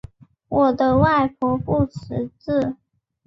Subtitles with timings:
[0.49, 2.75] 我的外婆不识字